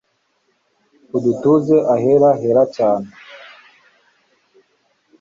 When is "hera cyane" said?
2.41-3.07